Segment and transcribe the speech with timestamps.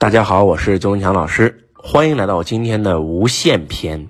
[0.00, 4.08] 大家好，我是周文强老师，欢迎来到今天的无限篇。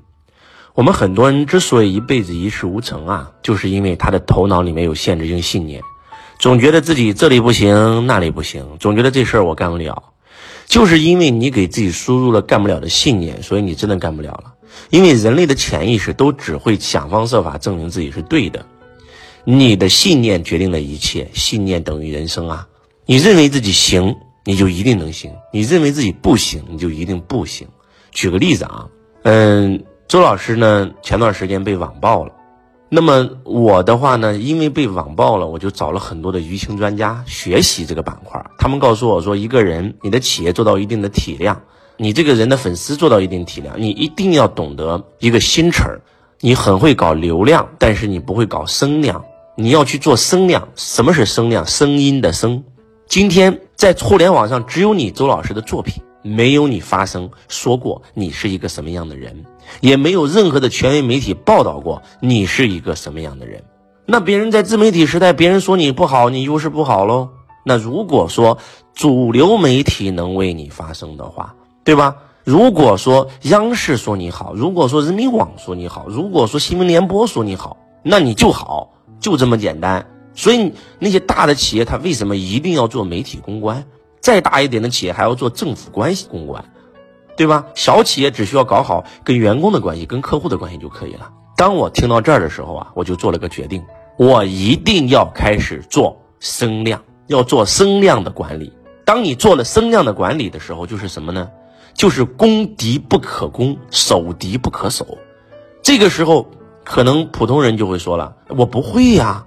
[0.75, 5.83] 我们很多人之所以一辈子一事无成啊，就是因为他的头脑里面有限制性信念，
[6.39, 10.01] 总觉得自己这里不行，那里不行，总觉得这事儿我干不了。
[10.67, 14.55] 就是因为你给自己输入了干不了的信念，所以你真的干不了了。
[14.91, 18.65] 因为人类的潜意识都只会想方设法证明自己是对的。
[19.43, 22.69] 你的信念决定了一切，信念等于人生啊！
[23.07, 24.15] 你认为自己行。
[24.51, 25.31] 你就一定能行？
[25.53, 27.69] 你认为自己不行，你就一定不行。
[28.11, 28.89] 举个例子啊，
[29.23, 32.33] 嗯，周老师呢前段时间被网暴了，
[32.89, 38.45] 那么我的话呢，因为被网暴了，我就找了很多的舆情专家学习这个板块。
[38.59, 41.63] 他们告诉我说，一个人你的企业做到一定的体量，
[41.97, 46.01] 你这个人的粉丝做到一定体量，你一定要懂得一个新词儿，
[46.41, 49.25] 你很会搞流量，但是你不会搞声量，
[49.57, 50.67] 你要去做声量。
[50.75, 51.65] 什么是声量？
[51.65, 52.65] 声音的声。
[53.07, 59.47] 今天在互联网上，只有你周老师的作品，没有你发声说过你是一个什么样的人，
[59.81, 63.65] 也没有任何的权威媒体报道过你是一个什么样的人。
[64.05, 67.31] 那别人在自媒体时代，别人说你不好，你就是不好喽。
[67.65, 68.59] 那如果说
[68.93, 72.15] 主流媒体能为你发声的话，对吧？
[72.45, 80.07] 如果说央视说你好，如果说人民网说你好，如果说新闻联播说你好，那你就好，就这么简单。
[80.41, 83.85] 所以那些大的企业，它为什么一定要做媒体公关？
[84.23, 86.65] 再大一点的企业还要做政府关系公关，
[87.37, 87.67] 对吧？
[87.75, 91.31] 小企业只需要搞好跟员工的关系、跟客户的关系就可以了。
[91.59, 93.85] 当我听到这儿的时候啊，我就做了个决定，
[94.17, 98.73] 我一定要开始做声量，要做声量的管理。
[99.05, 101.51] 当你做了声量的管理的时候，就是什么呢？
[101.93, 105.19] 就是攻敌不可攻，守敌不可守。
[105.83, 106.49] 这个时候，
[106.83, 109.45] 可能普通人就会说了：“我不会呀。”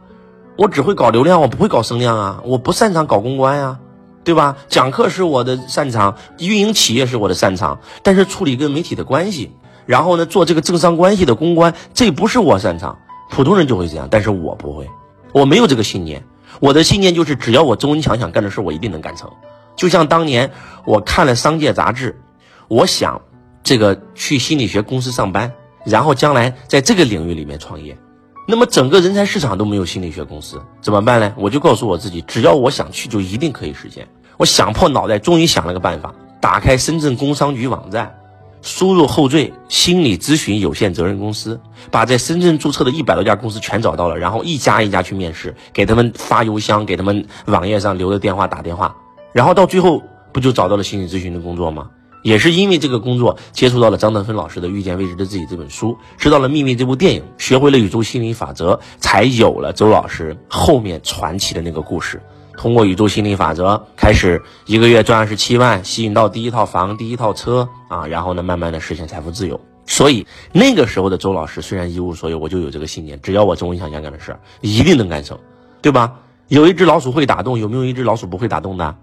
[0.55, 2.41] 我只会搞流量，我不会搞声量啊！
[2.45, 3.79] 我不擅长搞公关呀，
[4.23, 4.57] 对吧？
[4.69, 9.51] 讲课是我的擅长，运营企业是我的擅长，但是处理跟媒体的关系，
[9.87, 12.99] 然后呢，做这个政商关系的公关，这不是我擅长。
[13.31, 14.87] 普通人就会这样，但是我不会，
[15.31, 16.23] 我没有这个信念。
[16.59, 19.31] 我的信念就是，只要我周文强想干的事，我一定能干成。
[19.75, 20.51] 就像当年
[20.85, 22.21] 我看了《商界》杂志，
[22.67, 23.23] 我想
[23.63, 25.51] 这个去心理学公司上班，
[25.83, 27.97] 然后将来在这个领域里面创业。
[28.45, 31.33] 那么整个人才市场都没有心理学公司，怎么办呢？
[31.37, 34.05] 我就告诉我自己，只要我想去，就一定可以实现。
[34.37, 38.13] 我想破脑袋，终于想了个办法：打开深圳工商局网站，
[38.61, 41.57] 输入后缀“心理咨询有限责任公司”，
[41.89, 48.93] 把在深圳注册的一百多家公司全找到了，然后一家一家去面试，给他们发邮箱，给他们网页上留的电话打电话，
[49.31, 50.01] 然后到最后
[50.33, 51.89] 不就找到了心理咨询的工作吗？
[52.23, 62.19] 也是因为这个工作，接触到了张德芬老师的《遇见未知的自己》这本书，知道了《秘密》这部电影，学会了宇宙心理法则，才有了周老师后面传奇的那个故事。
[62.55, 69.59] 通过宇宙心理法则，开始一个月赚二十七万，吸引到第一套房、第一套车啊，然后呢，慢慢的实现财富自由。
[69.85, 75.37] 所以那个时候的周老师虽然一无所有，我就有这个信念：只要我终于想想干的事儿，一定能干成，
[75.81, 76.13] 对吧？
[76.47, 78.95] 有一只老鼠会打洞，有没有一只老鼠不会打洞的？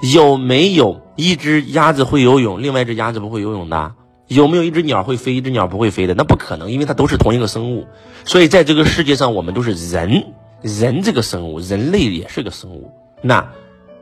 [0.00, 3.92] 有没有一只鸭子会游泳，另外一只鸭子不会游泳的？
[4.28, 6.14] 有没有一只鸟会飞，一只鸟不会飞的？
[6.14, 7.86] 那不可能，因为它都是同一个生物。
[8.24, 10.22] 所以在这个世界上，我们都是人，
[10.60, 12.92] 人这个生物，人类也是个生物。
[13.22, 13.48] 那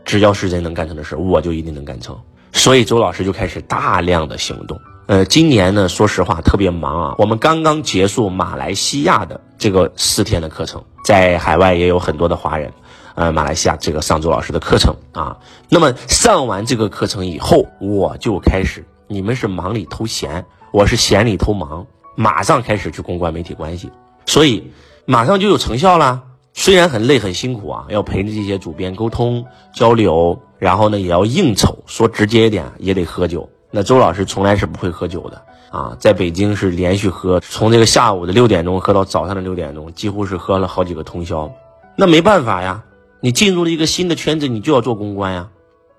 [0.05, 2.19] 只要是人能干成的事，我就一定能干成。
[2.53, 4.81] 所以周老师就开始大量的行动。
[5.07, 7.15] 呃，今年呢，说实话特别忙啊。
[7.19, 12.73] 我们刚刚结束马来西亚的这个四天的课程，在海外也有很多的华人。
[13.17, 15.39] 呃，马来西亚这个上周老师的课程啊，
[15.71, 23.91] 那么上完这个课程以后，我就开始，你们是忙里偷闲，我是闲里偷忙，马上开始去公关媒体关系，
[24.27, 24.71] 所以
[25.07, 26.25] 马上就有成效了。
[26.53, 33.49] 虽然很累很辛苦啊，要陪着这些主编沟通交流，然后呢也要应酬，说直接一点也得喝酒。
[33.71, 41.51] 那周老师从来是不会喝酒的啊，在北京是连续喝，从这个下午的六点钟喝到早上的六点钟，几乎是喝了好几个通宵。
[41.97, 42.83] 那没办法呀。
[43.27, 45.49] 你进入了一个新的圈子，你就要做公关呀。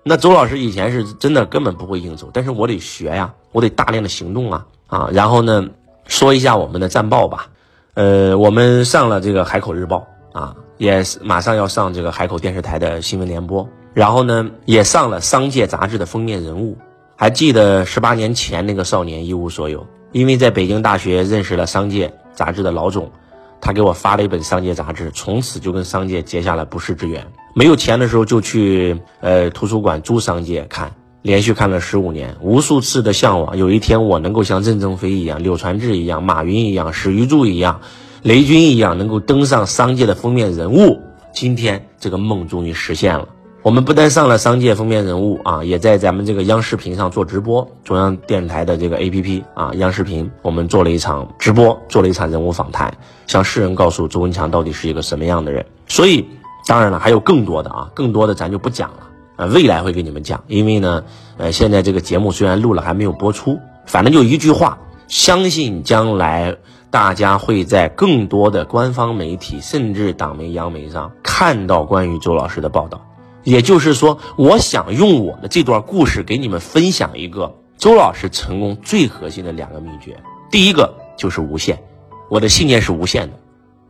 [0.02, 5.10] 那周老师以前是真的根本不会应酬，但是我得学呀，我得大量的行动啊啊。
[5.12, 5.68] 然后呢，
[6.06, 7.46] 说一下我们的战报吧。
[7.92, 13.68] 呃，我们上了这个海口日报啊，也马上要上这个海口电视台的新闻联播。
[13.92, 16.78] 然后呢，也上了商界杂志的封面人物。
[17.14, 23.12] 还记得十八年前那个少年一无所有，因为在北京大学认识了商界杂志的老总。
[23.68, 27.22] 他给我发了一本商界杂志，从此就跟商界结下了不世之缘。
[27.52, 37.82] 没有钱的时候就去呃图书馆租商界看，连续看了十五年，无数次的向往，有一天我能够像任正非一样、柳传志一样、马云一样、史玉柱一样、
[38.22, 41.02] 雷军一样，能够登上商界的封面人物。
[41.34, 43.28] 今天这个梦终于实现了。
[43.68, 55.66] 我们不但上了商界封面人物啊，也在咱们这个央视频上做直播，中央电视台的这个 APP 啊，央视频，我们做了一场直播，做了一场人物访谈，向世人告诉周文强到底是一个什么样的人。
[55.86, 56.26] 所以，
[56.66, 59.00] 当然了，还有更多的啊，更多的咱就不讲了
[59.36, 60.42] 啊，未来会给你们讲。
[60.46, 61.04] 因为呢，
[61.36, 64.78] 呃，现在这个节目虽然录了，还没有播出，反正就一句话，
[65.08, 66.56] 相信将来
[66.90, 73.02] 大家会在更多的官方媒体，甚至党媒、央媒上看到关于周老师的报道。
[73.44, 80.16] 也就是说，我想用我的这段故事给你们分享一个周老师成功最核心的两个秘诀。
[80.50, 81.82] 第一个就是无限，
[82.28, 83.38] 我的信念是无限的。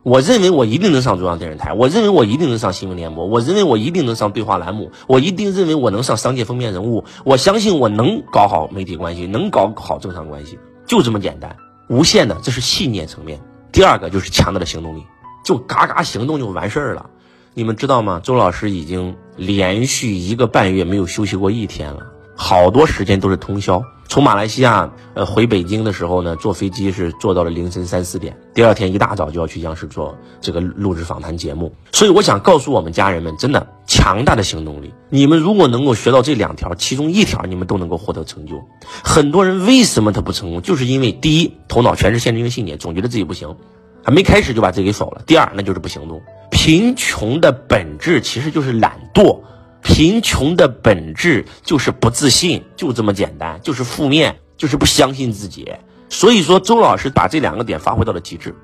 [0.01, 7.03] 我认为我一定能上中央电视台，我认为我一定能上新闻联播，我认为我一定能上对话栏目，我一定认为我能上商界封面人物。
[7.25, 11.57] 我相信我能搞好媒体关系，能搞好政商关系，就这么简单。
[11.89, 13.41] 无限的，这是信念层面。
[13.73, 15.03] 第二个就是强大的行动力，
[15.43, 17.09] 就嘎嘎行动就完事儿了。
[17.53, 18.21] 你们知道吗？
[18.23, 22.01] 周老师已经连续一个半月没有休息过一天了，
[22.35, 23.81] 好多时间都是通宵。
[24.09, 31.73] 从马来西亚呃回北京的时候呢，坐飞机是坐到了凌晨三四点，第二天一大早就要去央视做这个录制访谈节目。
[31.93, 34.93] 所以我想告诉我们家人们，真的强大的行动力。
[35.09, 38.61] 你们如果能够学到这两条，其中一条你们都能够获得成就。
[39.03, 40.61] 很多人为什么他不成功？
[40.61, 43.55] 就是因为第一，头脑全是限制性信念，总觉得自己不行。
[44.03, 45.21] 还没开始就把自己给否了。
[45.25, 46.21] 第二，那就是不行动。
[46.51, 49.41] 贫穷的本质其实就是懒惰，
[49.81, 55.71] 贫穷的本质就是不自信，就这么简单，就是负面，就是不相信自己。
[56.09, 58.55] 所以说，周老师把这两个点发挥到了极致。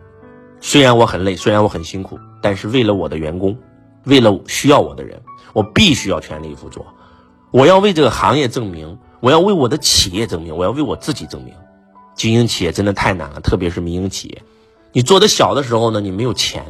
[0.61, 3.57] 虽然我很累，虽然我很辛苦，但是为了我的员工，
[4.03, 5.21] 为了需要我的人，
[5.53, 6.85] 我必须要全力以赴做。
[7.51, 11.53] 我要为这个行业证明，我要为我的企业证明，我要为我自己证明。
[12.15, 14.41] 经营企业真的太难了，特别是民营企业。
[14.95, 16.63] 你做的小的时候呢，你没有钱；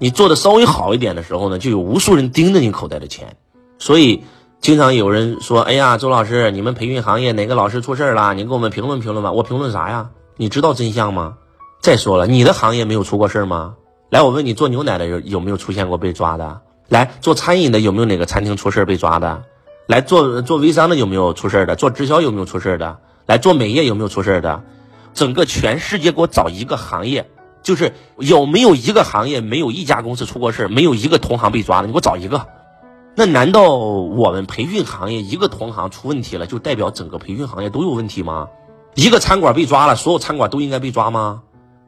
[0.00, 3.36] 你做的稍微好一点的时候呢，就有无数人盯着你口袋的钱。
[3.78, 4.24] 所以，
[4.60, 8.34] 经常有人说：“哎呀，周老师，你们培训行业哪个老师出事了？
[8.34, 10.10] 你给我们评论评论吧。”我评论啥呀？
[10.36, 11.34] 你知道真相吗？
[11.80, 13.76] 再说了，你的行业没有出过事吗？
[14.10, 16.60] 来，我问你，做牛奶的有有没有出现过被抓的？
[16.88, 19.44] 来，做餐饮的有没有哪个餐厅出事被抓的？
[19.86, 21.76] 来，做做微商的有没有出事的？
[21.76, 22.98] 做直销有没有出事的？
[23.26, 24.64] 来，做美业有没有出事的？
[25.14, 27.30] 整个全世界给我找一个行业。
[27.68, 31.86] 就是有没有一个行业没有一家公司出过事没有一个同行被抓的？
[31.86, 32.46] 你给我找一个。
[33.14, 38.48] 那难道我们培训行业一个同行出问题了，就代表整个培训行业都有问题吗？
[38.94, 41.42] 一个餐馆被抓了，所有餐馆都应该被抓吗？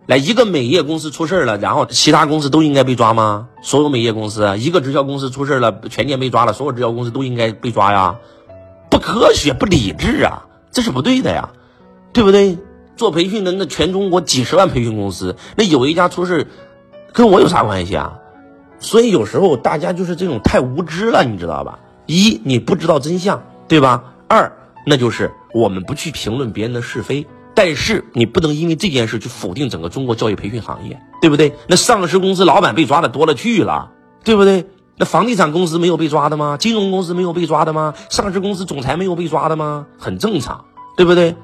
[0.04, 3.48] 来，一个美业公司出事了，然后其他公司都应该被抓吗？
[3.62, 8.18] 所有美业公司，一个直销公司出事了，全店被抓了，所有直销公司都应该被抓呀？
[8.90, 11.48] 不科学，不理智啊，这是不对的呀，
[12.12, 12.58] 对不对？
[13.00, 16.46] 做培训的那全中国几十万培训公司，那有一家出事，
[17.14, 18.12] 跟我有啥关系啊？
[18.78, 21.78] 所以有时候大家就是这种太无知了，你知道吧？
[22.04, 24.04] 一你不知道真相，对吧？
[24.28, 24.52] 二
[24.84, 31.54] 那就是我们不去评论别人的是非，但是你不能因为这件事去否定整个中国教育培训行业，对不对？
[31.68, 33.92] 那上市公司老板被抓的多了去了，
[34.22, 34.66] 对不对？
[34.98, 36.58] 那房地产公司没有被抓的吗？
[36.58, 37.94] 金融公司没有被抓的吗？
[38.10, 39.86] 上市公司总裁没有被抓的吗？
[39.98, 40.66] 很正常，
[40.98, 41.34] 对不对？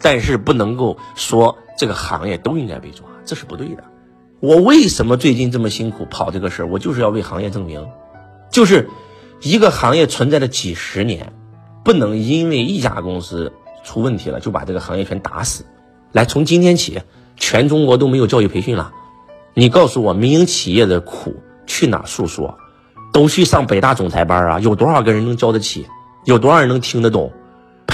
[0.00, 3.84] 但是不能够说这个行业都应该被抓，这是不对的。
[4.40, 6.66] 我为什么最近这么辛苦跑这个事儿？
[6.66, 7.86] 我就是要为行业证明，
[8.50, 8.88] 就是
[9.40, 11.32] 一个行业存在了几十年，
[11.84, 15.64] 不能因为一家公司出问题了就把这个行业全打死。
[16.12, 17.00] 来，从今天起，
[17.36, 18.92] 全中国都没有教育培训了。
[19.54, 21.34] 你告诉我，民营企业的苦
[21.66, 22.58] 去哪诉说？
[23.12, 24.60] 都去上北大总裁班啊？
[24.60, 25.86] 有多少个人能教得起？
[26.24, 27.32] 有多少人能听得懂？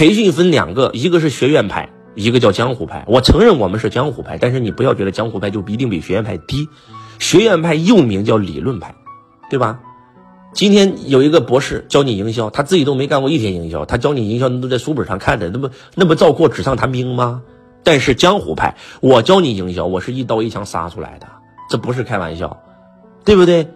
[0.02, 3.04] 培训分两个，一个是学院派，一个叫江湖派。
[3.06, 6.68] 我承认我们是江湖派，但是你不要觉得江湖派就一定比学院派低。
[7.20, 8.96] 学院派又名叫理论派，
[9.48, 9.78] 对吧？
[10.54, 17.42] 今天有一个博士教你营销，他自己都没干过一天营销，他教你营销，那都在书本上看的，那不那不照过纸上谈兵吗？
[17.84, 21.28] 但是江湖派，我教你营销，我是一刀一枪杀出来的，
[21.70, 22.60] 这不是开玩笑，
[23.24, 23.68] 对不对？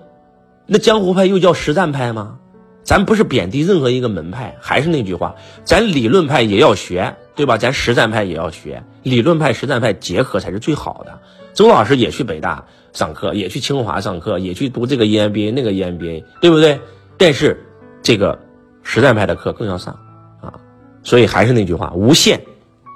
[0.66, 2.38] 那江湖派又叫实战派吗？
[2.86, 7.58] 咱不是贬低任何一个门派，还是那句话，咱理论派也要学，对吧？
[7.58, 11.18] 咱实战派也要学，理论派、实战派结合才是最好的。
[11.52, 16.78] 周老师也去北大上课，也去清华上课，也去读这个 EMBA 那个 EMBA，对不对？
[17.18, 17.60] 但是
[18.02, 18.38] 这个
[18.84, 19.98] 实战派的课更要上
[20.40, 20.54] 啊！
[21.02, 22.40] 所以还是那句话，无限。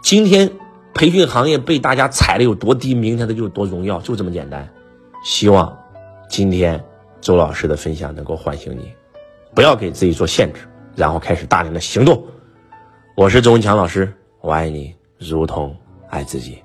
[0.05, 0.53] 今天
[0.95, 4.69] 培训行业被大家踩的有多低，明天它就有多荣耀，就这么简单。
[5.25, 5.77] 希望
[6.29, 6.85] 今天
[7.21, 8.93] 周老师的分享能够唤醒你。
[9.55, 10.61] 不要给自己做限制，
[10.95, 12.25] 然后开始大量的行动。
[13.17, 15.77] 我是周文强老师，我爱你如同
[16.09, 16.63] 爱自己。